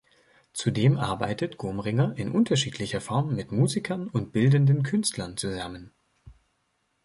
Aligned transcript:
Zudem 0.53 0.97
arbeitet 0.97 1.59
Gomringer 1.59 2.17
in 2.17 2.31
unterschiedlicher 2.31 3.01
Form 3.01 3.35
mit 3.35 3.51
Musikern 3.51 4.07
und 4.07 4.31
Bildenden 4.31 4.81
Künstlern 4.81 5.37
zusammen. 5.37 5.93